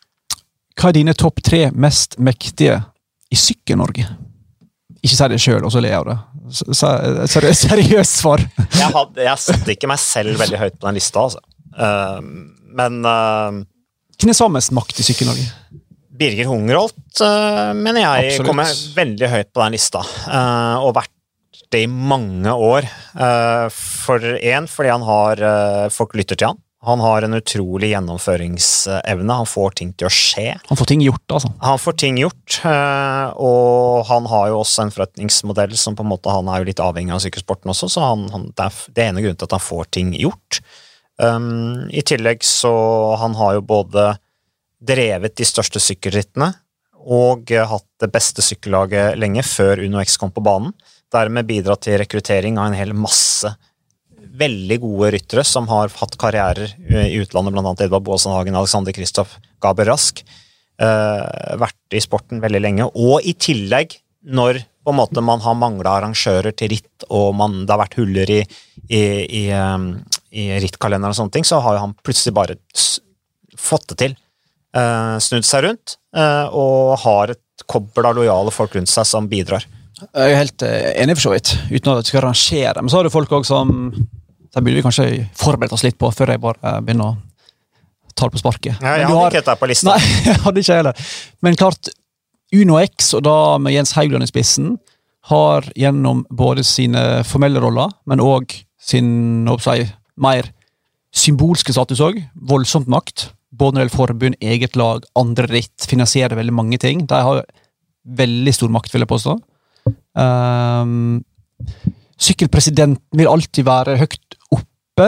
[0.79, 2.79] Hva er dine topp tre mest mektige
[3.29, 4.07] i Sykkel-Norge?
[4.99, 6.15] Ikke si det sjøl, og så le av det.
[6.79, 8.41] Seriøst seriøs svar.
[8.41, 11.43] jeg, hadde, jeg satte ikke meg selv veldig høyt på den lista, altså.
[11.79, 12.17] Uh,
[12.79, 13.61] men uh,
[14.19, 15.45] Hvem er mest makt i Sykkel-Norge?
[16.19, 18.49] Birger Hungerholt uh, mener jeg Absolutt.
[18.49, 20.01] kommer veldig høyt på den lista,
[20.81, 21.13] og vært
[21.71, 22.87] det i mange år.
[23.19, 26.61] Eh, for én, fordi han har eh, Folk lytter til han.
[26.87, 29.35] Han har en utrolig gjennomføringsevne.
[29.41, 30.53] Han får ting til å skje.
[30.69, 31.49] Han får ting gjort, altså.
[31.59, 36.11] Han får ting gjort, eh, og han har jo også en forretningsmodell som på en
[36.13, 39.07] måte, Han er jo litt avhengig av sykkelsporten også, så han, han, det er det
[39.09, 40.61] ene grunnen til at han får ting gjort.
[41.19, 42.71] Um, I tillegg så
[43.19, 44.13] Han har jo både
[44.79, 46.53] drevet de største sykkelrittene
[47.11, 50.71] og hatt det beste sykkellaget lenge, før Uno X kom på banen
[51.13, 53.51] dermed bidratt til rekruttering av en hel masse
[54.39, 57.73] veldig gode ryttere som har hatt karrierer i utlandet, bl.a.
[57.83, 60.21] Edvard Boasson Hagen, Alexander Kristoff, Gaber Rask.
[60.79, 62.87] Uh, vært i sporten veldig lenge.
[62.95, 63.97] Og i tillegg,
[64.31, 67.97] når på en måte man har mangla arrangører til ritt, og man, det har vært
[67.99, 68.39] huller i,
[68.87, 69.01] i,
[69.41, 69.91] i, um,
[70.31, 72.55] i rittkalenderen og sånne ting, så har han plutselig bare
[73.59, 74.15] fått det til.
[74.75, 79.65] Uh, snudd seg rundt, og har et kobbel av lojale folk rundt seg som bidrar.
[80.07, 81.53] Jeg er helt eh, enig, for så vidt.
[81.69, 82.83] Uten at jeg skal rangere.
[82.83, 83.73] Men så har du folk også som
[84.49, 85.07] Det burde vi kanskje
[85.37, 87.17] forberedt oss litt på før jeg bare eh, begynner å
[88.15, 88.79] ta det på sparket.
[88.81, 89.31] Ja, jeg hadde har...
[89.31, 89.93] ikke dette på lista.
[89.93, 91.09] Nei, jeg hadde ikke heller.
[91.45, 91.91] Men klart,
[92.55, 94.73] Uno X, og da med Jens Haugland i spissen,
[95.29, 99.83] har gjennom både sine formelle roller, men òg sin si,
[100.17, 100.49] mer
[101.15, 102.17] symbolske status òg,
[102.49, 103.29] voldsomt makt.
[103.53, 107.05] Både når det gjelder forbund, eget lag, andre ritt, finansierer veldig mange ting.
[107.09, 107.43] De har
[108.19, 109.35] veldig stor makt, vil jeg påstå.
[110.19, 111.21] Um,
[112.19, 115.07] sykkelpresidenten vil alltid være høyt oppe,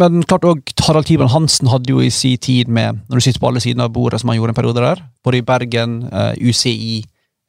[0.00, 3.42] men klart òg Harald Tiban Hansen hadde jo i sin tid med, når du sitter
[3.42, 6.32] på alle sidene av bordet, som han gjorde en periode der, både i Bergen, uh,
[6.32, 7.02] eh, UCI,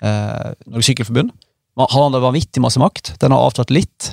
[0.03, 1.31] uh, eh, Norges Sykkelforbund
[1.79, 3.15] Han hadde vanvittig masse makt.
[3.17, 4.11] Den har avtatt litt.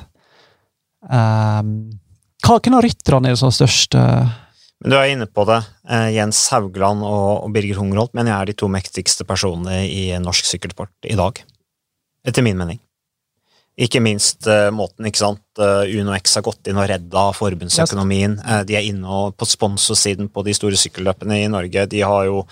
[1.05, 1.91] Um,
[2.41, 3.99] hvem av rytterne er det som har størst?
[4.81, 5.59] Men Du er inne på det.
[5.85, 10.49] Uh, Jens Haugland og Birger Hungerholt mener jeg er de to mektigste personene i norsk
[10.49, 11.43] sykkelsport i dag
[12.27, 12.81] etter min mening.
[13.81, 18.37] Ikke minst uh, måten ikke sant, uh, UnoX har gått inn og redda forbundsøkonomien.
[18.43, 21.87] Uh, de er inne på sponsorsiden på de store sykkelløpene i Norge.
[21.91, 22.45] De har jo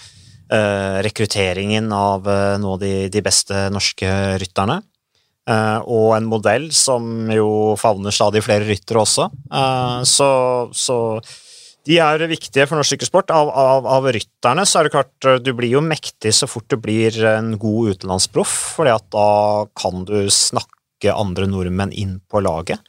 [0.49, 2.25] rekrutteringen av
[2.57, 4.09] nå de, de beste norske
[4.41, 4.79] rytterne.
[5.93, 9.27] Og en modell som jo favner stadig flere ryttere også.
[10.09, 10.31] Så,
[10.73, 10.97] så,
[11.89, 13.33] de er viktige for norsk sykkelsport.
[13.33, 16.77] Av, av, av, rytterne så er det klart du blir jo mektig så fort du
[16.81, 19.29] blir en god utenlandsproff, for da
[19.79, 22.83] kan du snakke andre nordmenn inn på laget.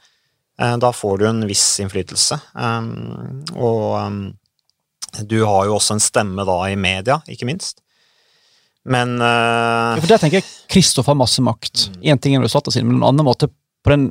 [0.60, 2.36] Uh, da får du en viss innflytelse.
[2.52, 7.80] Um, og du har jo også en stemme da i media, ikke minst.
[8.90, 11.90] Men ja, For Der tenker jeg Kristoff har masse makt.
[12.00, 12.20] Én mm.
[12.24, 13.50] ting er resultatene sine, men en annen måte
[13.84, 14.06] på den,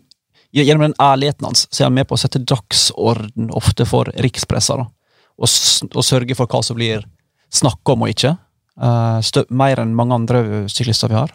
[0.55, 4.79] Gjennom den ærligheten hans så er han med på å sette dagsorden ofte for rikspressa.
[4.79, 5.49] Og,
[5.93, 7.05] og sørge for hva som blir
[7.53, 8.33] snakka om og ikke.
[8.79, 9.19] Uh,
[9.51, 11.33] mer enn mange andre syklister vi har.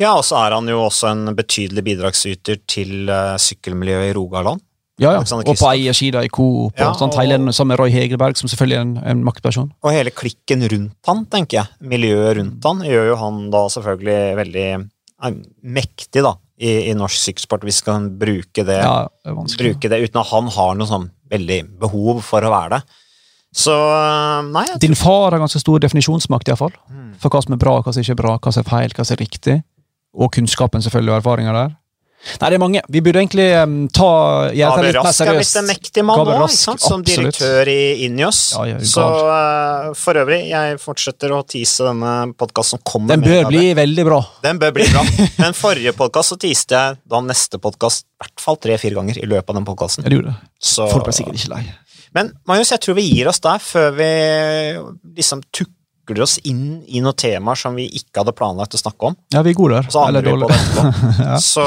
[0.00, 4.62] Ja, og så er han jo også en betydelig bidragsyter til uh, sykkelmiljøet i Rogaland.
[4.96, 5.20] Ja, ja.
[5.20, 8.84] og på eiersida i Coop ja, og sånt, sammen med Roy Hegerberg, som selvfølgelig er
[8.86, 9.68] en, en, maktperson.
[9.84, 14.16] Og hele klikken rundt han, tenker jeg, miljøet rundt han, gjør jo han da selvfølgelig
[14.38, 15.36] veldig er,
[15.76, 20.00] mektig, da, i, i norsk sykkelsport, hvis vi kan bruke det, ja, det bruke det
[20.06, 23.02] uten at han har noe sånn veldig behov for å være det.
[23.56, 23.72] Så
[24.52, 26.74] nei Din far har ganske stor definisjonsmakt, iallfall.
[26.92, 27.14] Mm.
[27.22, 29.06] For hva som er bra, hva som ikke er bra, hva som er feil, hva
[29.06, 29.56] som er riktig.
[30.16, 31.74] Og kunnskapen, selvfølgelig, og erfaringa der.
[32.40, 32.82] Nei, det er mange.
[32.92, 34.10] Vi burde egentlig um, ta
[34.54, 38.40] Gave litt Rask er blitt en mektig mann nå, som direktør i Injos.
[38.56, 43.14] Ja, ja, så uh, for øvrig, jeg fortsetter å tease denne podkasten som kommer.
[43.14, 44.20] Den bør bli veldig bra.
[44.44, 45.04] Den bør bli bra.
[45.44, 49.28] Den forrige podkast så teaste jeg da neste podkast i hvert fall tre-fire ganger i
[49.28, 50.06] løpet av den podkasten.
[50.08, 51.64] Folk ble sikkert ikke lei.
[52.16, 54.10] Men Marius, jeg tror vi gir oss der før vi
[55.18, 55.75] liksom tukker
[56.06, 59.16] tukler oss inn i noen temaer som vi ikke hadde planlagt å snakke om.
[59.34, 59.90] Ja, vi er gode der.
[59.90, 60.54] Så Eller dårlige.
[61.18, 61.38] ja.
[61.42, 61.64] Så,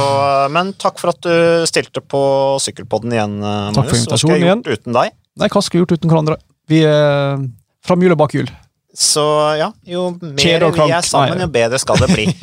[0.52, 2.22] men takk for at du stilte på
[2.64, 3.76] Sykkelpodden igjen, Magnus.
[3.76, 4.64] Takk for invitasjonen igjen.
[4.64, 5.16] Hva skulle jeg gjort uten deg?
[5.40, 6.40] Nei, hva skulle jeg gjort uten hverandre?
[6.70, 7.46] Vi er
[7.86, 8.52] fram jul og bak hjul.
[9.00, 9.24] Så
[9.60, 12.30] ja, jo mer vi er sammen, jo bedre skal det bli.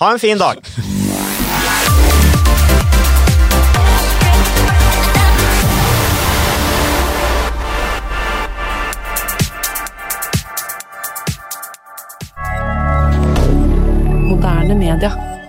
[0.00, 0.62] Ha en fin dag!
[14.40, 15.39] Moderne media.